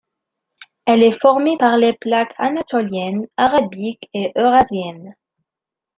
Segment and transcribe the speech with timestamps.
[0.87, 5.13] Elle est formée par les plaques anatolienne, arabique et eurasienne.